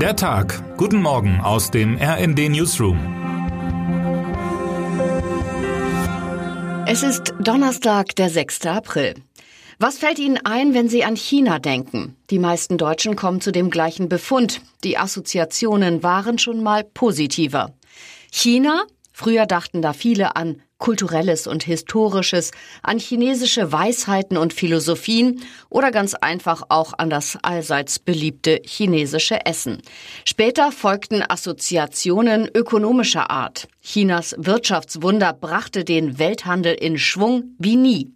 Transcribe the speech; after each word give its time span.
Der 0.00 0.14
Tag. 0.14 0.76
Guten 0.76 1.00
Morgen 1.00 1.40
aus 1.40 1.70
dem 1.70 1.96
RND 1.96 2.50
Newsroom. 2.50 2.98
Es 6.86 7.02
ist 7.02 7.32
Donnerstag, 7.40 8.14
der 8.16 8.28
6. 8.28 8.66
April. 8.66 9.14
Was 9.78 9.96
fällt 9.96 10.18
Ihnen 10.18 10.38
ein, 10.44 10.74
wenn 10.74 10.90
Sie 10.90 11.02
an 11.02 11.16
China 11.16 11.58
denken? 11.58 12.14
Die 12.28 12.38
meisten 12.38 12.76
Deutschen 12.76 13.16
kommen 13.16 13.40
zu 13.40 13.52
dem 13.52 13.70
gleichen 13.70 14.10
Befund. 14.10 14.60
Die 14.84 14.98
Assoziationen 14.98 16.02
waren 16.02 16.38
schon 16.38 16.62
mal 16.62 16.84
positiver. 16.84 17.72
China? 18.30 18.82
Früher 19.18 19.46
dachten 19.46 19.80
da 19.80 19.94
viele 19.94 20.36
an 20.36 20.60
kulturelles 20.76 21.46
und 21.46 21.64
historisches, 21.64 22.50
an 22.82 22.98
chinesische 22.98 23.72
Weisheiten 23.72 24.36
und 24.36 24.52
Philosophien 24.52 25.40
oder 25.70 25.90
ganz 25.90 26.12
einfach 26.12 26.64
auch 26.68 26.92
an 26.98 27.08
das 27.08 27.38
allseits 27.40 27.98
beliebte 27.98 28.60
chinesische 28.62 29.46
Essen. 29.46 29.80
Später 30.26 30.70
folgten 30.70 31.24
Assoziationen 31.26 32.50
ökonomischer 32.54 33.30
Art. 33.30 33.68
Chinas 33.80 34.34
Wirtschaftswunder 34.36 35.32
brachte 35.32 35.84
den 35.84 36.18
Welthandel 36.18 36.74
in 36.74 36.98
Schwung 36.98 37.54
wie 37.58 37.76
nie. 37.76 38.15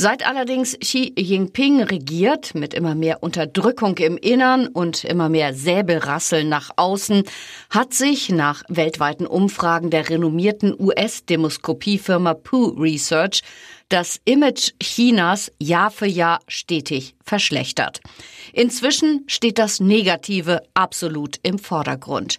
Seit 0.00 0.24
allerdings 0.24 0.78
Xi 0.78 1.12
Jinping 1.18 1.82
regiert, 1.82 2.54
mit 2.54 2.72
immer 2.72 2.94
mehr 2.94 3.20
Unterdrückung 3.20 3.96
im 3.98 4.16
Innern 4.16 4.68
und 4.68 5.02
immer 5.02 5.28
mehr 5.28 5.54
Säbelrasseln 5.54 6.48
nach 6.48 6.70
außen, 6.76 7.24
hat 7.68 7.94
sich 7.94 8.28
nach 8.28 8.62
weltweiten 8.68 9.26
Umfragen 9.26 9.90
der 9.90 10.08
renommierten 10.08 10.72
US-Demoskopiefirma 10.78 12.34
Pew 12.34 12.76
Research 12.78 13.42
das 13.88 14.20
Image 14.24 14.70
Chinas 14.80 15.50
Jahr 15.58 15.90
für 15.90 16.06
Jahr 16.06 16.38
stetig 16.46 17.16
verschlechtert. 17.24 18.00
Inzwischen 18.52 19.24
steht 19.26 19.58
das 19.58 19.80
Negative 19.80 20.62
absolut 20.74 21.36
im 21.42 21.58
Vordergrund. 21.58 22.38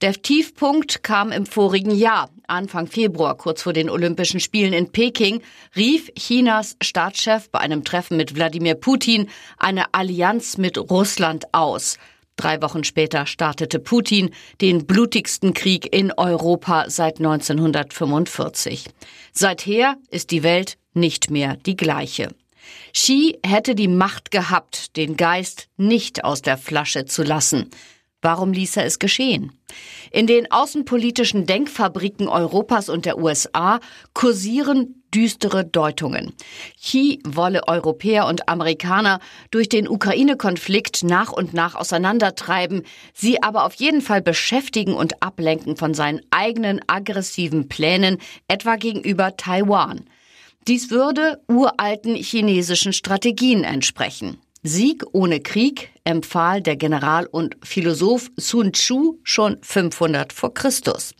Der 0.00 0.14
Tiefpunkt 0.14 1.02
kam 1.02 1.30
im 1.30 1.44
vorigen 1.44 1.94
Jahr. 1.94 2.30
Anfang 2.46 2.86
Februar, 2.86 3.36
kurz 3.36 3.62
vor 3.62 3.74
den 3.74 3.90
Olympischen 3.90 4.40
Spielen 4.40 4.72
in 4.72 4.90
Peking, 4.90 5.42
rief 5.76 6.10
Chinas 6.14 6.76
Staatschef 6.82 7.50
bei 7.50 7.58
einem 7.58 7.84
Treffen 7.84 8.16
mit 8.16 8.34
Wladimir 8.34 8.76
Putin 8.76 9.28
eine 9.58 9.92
Allianz 9.92 10.56
mit 10.56 10.78
Russland 10.78 11.44
aus. 11.52 11.98
Drei 12.36 12.62
Wochen 12.62 12.84
später 12.84 13.26
startete 13.26 13.78
Putin 13.78 14.30
den 14.62 14.86
blutigsten 14.86 15.52
Krieg 15.52 15.94
in 15.94 16.10
Europa 16.12 16.88
seit 16.88 17.18
1945. 17.18 18.86
Seither 19.32 19.96
ist 20.10 20.30
die 20.30 20.42
Welt 20.42 20.78
nicht 20.94 21.30
mehr 21.30 21.56
die 21.56 21.76
gleiche. 21.76 22.30
Xi 22.92 23.38
hätte 23.44 23.74
die 23.74 23.88
Macht 23.88 24.30
gehabt, 24.30 24.96
den 24.96 25.16
Geist 25.16 25.68
nicht 25.76 26.24
aus 26.24 26.42
der 26.42 26.58
Flasche 26.58 27.04
zu 27.04 27.22
lassen. 27.22 27.70
Warum 28.22 28.52
ließ 28.52 28.76
er 28.76 28.84
es 28.84 28.98
geschehen? 28.98 29.52
In 30.10 30.26
den 30.26 30.50
außenpolitischen 30.52 31.46
Denkfabriken 31.46 32.28
Europas 32.28 32.90
und 32.90 33.06
der 33.06 33.18
USA 33.18 33.80
kursieren 34.12 35.02
düstere 35.14 35.64
Deutungen. 35.64 36.34
Xi 36.78 37.20
wolle 37.26 37.66
Europäer 37.66 38.26
und 38.26 38.48
Amerikaner 38.48 39.20
durch 39.50 39.70
den 39.70 39.88
Ukraine-Konflikt 39.88 41.02
nach 41.02 41.32
und 41.32 41.54
nach 41.54 41.74
auseinandertreiben, 41.74 42.82
sie 43.14 43.42
aber 43.42 43.64
auf 43.64 43.74
jeden 43.74 44.02
Fall 44.02 44.20
beschäftigen 44.20 44.94
und 44.94 45.22
ablenken 45.22 45.76
von 45.76 45.94
seinen 45.94 46.20
eigenen 46.30 46.80
aggressiven 46.88 47.68
Plänen, 47.68 48.18
etwa 48.48 48.76
gegenüber 48.76 49.36
Taiwan. 49.36 50.04
Dies 50.68 50.90
würde 50.90 51.42
uralten 51.48 52.14
chinesischen 52.14 52.92
Strategien 52.92 53.64
entsprechen. 53.64 54.38
Sieg 54.62 55.04
ohne 55.12 55.40
Krieg 55.40 55.90
empfahl 56.04 56.60
der 56.60 56.76
General 56.76 57.26
und 57.26 57.56
Philosoph 57.62 58.30
Sun 58.36 58.74
Tzu 58.74 59.18
schon 59.22 59.56
500 59.62 60.34
vor 60.34 60.52
Christus. 60.52 61.14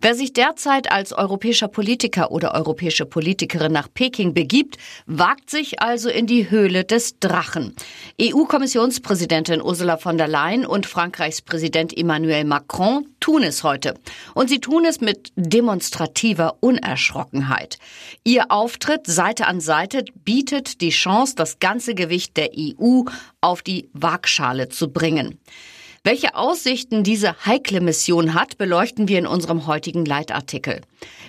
Wer 0.00 0.14
sich 0.14 0.32
derzeit 0.32 0.90
als 0.90 1.12
europäischer 1.12 1.68
Politiker 1.68 2.30
oder 2.30 2.54
europäische 2.54 3.06
Politikerin 3.06 3.72
nach 3.72 3.88
Peking 3.92 4.34
begibt, 4.34 4.76
wagt 5.06 5.50
sich 5.50 5.80
also 5.80 6.08
in 6.08 6.26
die 6.26 6.50
Höhle 6.50 6.84
des 6.84 7.18
Drachen. 7.20 7.74
EU-Kommissionspräsidentin 8.20 9.62
Ursula 9.62 9.96
von 9.96 10.18
der 10.18 10.28
Leyen 10.28 10.66
und 10.66 10.86
Frankreichs 10.86 11.42
Präsident 11.42 11.96
Emmanuel 11.96 12.44
Macron 12.44 13.06
tun 13.20 13.42
es 13.42 13.62
heute. 13.64 13.94
Und 14.34 14.48
sie 14.48 14.60
tun 14.60 14.84
es 14.84 15.00
mit 15.00 15.32
demonstrativer 15.36 16.58
Unerschrockenheit. 16.60 17.78
Ihr 18.24 18.50
Auftritt 18.50 19.06
Seite 19.06 19.46
an 19.46 19.60
Seite 19.60 20.04
bietet 20.24 20.80
die 20.80 20.90
Chance, 20.90 21.34
das 21.36 21.58
ganze 21.58 21.94
Gewicht 21.94 22.36
der 22.36 22.50
EU 22.56 23.02
auf 23.40 23.62
die 23.62 23.88
Waagschale 23.92 24.68
zu 24.68 24.90
bringen. 24.90 25.38
Welche 26.06 26.34
Aussichten 26.34 27.02
diese 27.02 27.46
heikle 27.46 27.80
Mission 27.80 28.34
hat, 28.34 28.58
beleuchten 28.58 29.08
wir 29.08 29.18
in 29.18 29.26
unserem 29.26 29.66
heutigen 29.66 30.04
Leitartikel. 30.04 30.82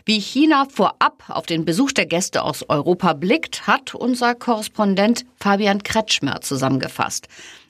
Wie 0.03 0.19
China 0.19 0.67
vorab 0.69 1.23
auf 1.29 1.45
den 1.45 1.63
Besuch 1.63 1.93
der 1.93 2.05
Gäste 2.05 2.43
aus 2.43 2.67
Europa 2.67 3.13
blickt, 3.13 3.67
hat 3.67 3.95
unser 3.95 4.35
Korrespondent 4.35 5.25
Fabian 5.39 5.81
Kretschmer 5.81 6.41
zusammengefasst. 6.41 7.29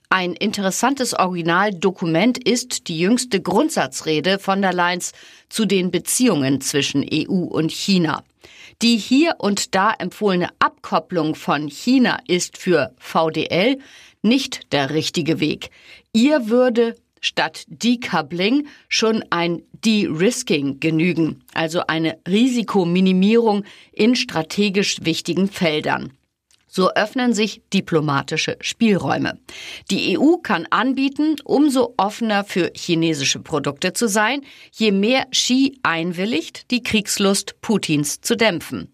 Ein 0.09 0.33
interessantes 0.33 1.13
Originaldokument 1.13 2.39
ist 2.44 2.88
die 2.88 2.97
jüngste 2.97 3.39
Grundsatzrede 3.39 4.39
von 4.39 4.63
der 4.63 4.73
Leyen's 4.73 5.11
zu 5.47 5.65
den 5.65 5.91
Beziehungen 5.91 6.59
zwischen 6.59 7.05
EU 7.07 7.44
und 7.44 7.71
China. 7.71 8.23
Die 8.81 8.97
hier 8.97 9.35
und 9.38 9.75
da 9.75 9.94
empfohlene 9.94 10.49
Abkopplung 10.57 11.35
von 11.35 11.67
China 11.67 12.17
ist 12.27 12.57
für 12.57 12.95
VDL 12.97 13.77
nicht 14.25 14.74
der 14.74 14.90
richtige 14.90 15.40
Weg. 15.40 15.69
Ihr 16.12 16.50
würde 16.50 16.96
statt 17.22 17.66
Decoupling 17.68 18.68
schon 18.90 19.24
ein 19.30 19.63
De-Risking 19.86 20.80
genügen, 20.80 21.44
also 21.53 21.81
eine 21.88 22.18
Risikominimierung 22.28 23.63
in 23.91 24.16
strategisch 24.16 24.97
wichtigen 25.03 25.47
Feldern. 25.47 26.12
So 26.75 26.91
öffnen 26.91 27.34
sich 27.34 27.62
diplomatische 27.74 28.58
Spielräume. 28.59 29.40
Die 29.91 30.19
EU 30.19 30.36
kann 30.44 30.68
anbieten, 30.72 31.38
umso 31.46 31.94
offener 31.96 32.44
für 32.44 32.69
chinesische 32.75 33.40
Produkte 33.40 33.94
zu 33.94 34.09
sein, 34.09 34.41
je 34.74 34.91
mehr 34.91 35.25
Xi 35.31 35.80
einwilligt, 35.84 36.69
die 36.72 36.84
Kriegslust 36.84 37.62
Putins 37.62 38.19
zu 38.19 38.36
dämpfen. 38.36 38.94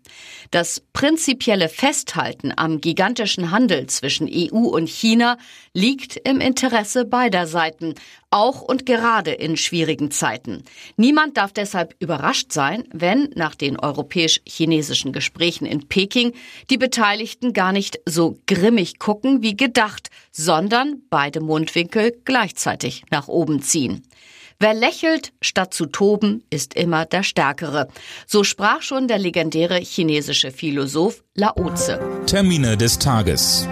Das 0.52 0.84
prinzipielle 0.94 1.70
Festhalten 1.70 2.54
am 2.56 2.82
gigantischen 2.82 3.50
Handel 3.50 3.88
zwischen 3.88 4.30
EU 4.32 4.68
und 4.68 4.88
China 4.88 5.40
liegt 5.74 6.18
im 6.18 6.40
Interesse 6.40 7.06
beider 7.06 7.48
Seiten, 7.48 7.96
auch 8.32 8.62
und 8.62 8.86
gerade 8.86 9.32
in 9.32 9.58
schwierigen 9.58 10.10
Zeiten. 10.10 10.64
Niemand 10.98 11.38
darf 11.38 11.54
deshalb 11.54 11.96
überrascht 12.00 12.52
sein, 12.52 12.86
wenn 12.92 13.30
nach 13.36 13.56
den 13.56 13.80
europäisch-chinesischen 13.80 15.14
Gesprächen 15.14 15.66
in 15.66 15.88
Peking 15.88 16.34
die 16.70 16.78
Beteiligten 16.78 17.54
gar 17.54 17.72
nicht 17.72 18.00
so 18.06 18.38
grimmig 18.48 18.98
gucken 19.00 19.44
wie 19.44 19.56
gedacht, 19.56 20.10
sondern 20.32 21.02
beide 21.10 21.42
Mundwinkel 21.42 22.18
gleichzeitig 22.26 23.04
nach 23.12 23.28
oben 23.28 23.62
ziehen. 23.62 24.04
Wer 24.62 24.76
lächelt, 24.76 25.34
statt 25.42 25.74
zu 25.74 25.88
toben, 25.88 26.44
ist 26.52 26.76
immer 26.76 27.06
der 27.08 27.24
Stärkere. 27.24 27.88
So 28.28 28.44
sprach 28.44 28.84
schon 28.84 29.08
der 29.08 29.18
legendäre 29.18 29.80
chinesische 29.80 30.52
Philosoph 30.52 31.24
Laozi. 31.34 31.96
Termine 32.28 32.78
des 32.78 33.00
Tages. 33.00 33.68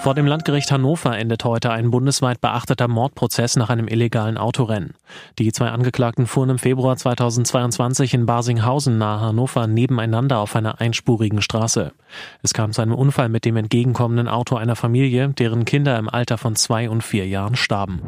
Vor 0.00 0.14
dem 0.14 0.24
Landgericht 0.24 0.72
Hannover 0.72 1.18
endet 1.18 1.44
heute 1.44 1.70
ein 1.70 1.90
bundesweit 1.90 2.40
beachteter 2.40 2.88
Mordprozess 2.88 3.56
nach 3.56 3.68
einem 3.68 3.86
illegalen 3.86 4.38
Autorennen. 4.38 4.94
Die 5.38 5.52
zwei 5.52 5.68
Angeklagten 5.68 6.26
fuhren 6.26 6.48
im 6.48 6.58
Februar 6.58 6.96
2022 6.96 8.14
in 8.14 8.24
Basinghausen 8.24 8.96
nahe 8.96 9.20
Hannover 9.20 9.66
nebeneinander 9.66 10.38
auf 10.38 10.56
einer 10.56 10.80
einspurigen 10.80 11.42
Straße. 11.42 11.92
Es 12.42 12.54
kam 12.54 12.72
zu 12.72 12.80
einem 12.80 12.94
Unfall 12.94 13.28
mit 13.28 13.44
dem 13.44 13.58
entgegenkommenden 13.58 14.26
Auto 14.26 14.56
einer 14.56 14.74
Familie, 14.74 15.28
deren 15.28 15.66
Kinder 15.66 15.98
im 15.98 16.08
Alter 16.08 16.38
von 16.38 16.56
zwei 16.56 16.88
und 16.88 17.04
vier 17.04 17.28
Jahren 17.28 17.56
starben. 17.56 18.00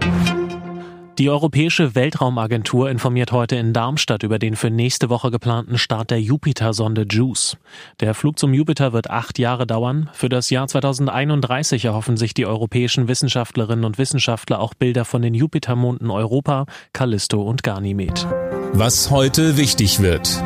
Die 1.19 1.29
Europäische 1.29 1.95
Weltraumagentur 1.95 2.89
informiert 2.89 3.33
heute 3.33 3.57
in 3.57 3.75
Darmstadt 3.75 4.23
über 4.23 4.39
den 4.39 4.57
für 4.57 4.71
nächste 4.71 5.11
Woche 5.11 5.31
geplanten 5.31 5.77
Start 5.77 6.11
der 6.11 6.23
Jupiter-Sonde 6.23 7.05
JUICE. 7.09 7.59
Der 8.01 8.15
Flug 8.15 8.39
zum 8.39 8.55
Jupiter 8.55 8.95
wird 8.95 9.11
acht 9.11 9.39
Jahre 9.39 9.67
dauern. 9.67 10.09
Für 10.15 10.31
das 10.31 10.49
Jahr 10.49 10.69
2031 10.69 11.85
erhoffen 11.85 12.17
sich 12.17 12.33
die 12.33 12.47
europäischen 12.47 13.09
Wissenschaftlerinnen 13.09 13.85
und 13.85 13.99
Wissenschaftler 13.99 14.59
auch 14.59 14.73
Bilder 14.73 15.05
von 15.05 15.21
den 15.21 15.35
Jupitermonden 15.35 16.11
Europa, 16.11 16.65
Callisto 16.95 17.43
und 17.43 17.63
Ganymed. 17.63 18.27
Was 18.73 19.11
heute 19.11 19.59
wichtig 19.59 20.01
wird. 20.01 20.43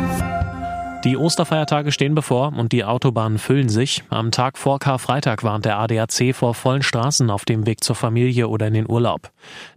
Die 1.06 1.17
Osterfeiertage 1.17 1.93
stehen 1.93 2.17
bevor 2.17 2.53
und 2.58 2.73
die 2.73 2.82
Autobahnen 2.82 3.38
füllen 3.38 3.69
sich. 3.69 4.03
Am 4.11 4.32
Tag 4.32 4.58
vor 4.58 4.81
Karfreitag 4.81 5.44
warnt 5.44 5.64
der 5.64 5.79
ADAC 5.79 6.35
vor 6.35 6.53
vollen 6.53 6.82
Straßen 6.82 7.31
auf 7.31 7.44
dem 7.44 7.64
Weg 7.64 7.85
zur 7.85 7.94
Familie 7.94 8.49
oder 8.49 8.67
in 8.67 8.75
den 8.75 8.91
Urlaub. 8.91 9.31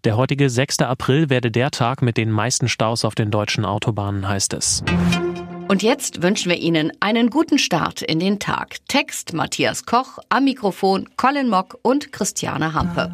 Der 0.06 0.18
heutige 0.18 0.50
6. 0.50 0.80
April 0.80 1.30
werde 1.30 1.52
der 1.52 1.70
Tag 1.70 2.02
mit 2.02 2.18
den 2.18 2.32
meisten 2.32 2.68
Staus 2.68 3.06
auf 3.06 3.14
den 3.14 3.30
deutschen 3.30 3.64
Autobahnen, 3.64 4.28
heißt 4.28 4.56
es. 4.56 4.84
Und 5.68 5.84
jetzt 5.84 6.24
wünschen 6.24 6.50
wir 6.50 6.58
Ihnen 6.58 6.92
einen 7.00 7.30
guten 7.30 7.60
Start 7.60 8.02
in 8.02 8.20
den 8.20 8.40
Tag. 8.40 8.78
Text 8.88 9.34
Matthias 9.34 9.86
Koch, 9.86 10.18
am 10.30 10.46
Mikrofon 10.46 11.10
Colin 11.16 11.48
Mock 11.48 11.78
und 11.84 12.12
Christiane 12.12 12.74
Hampe. 12.74 13.14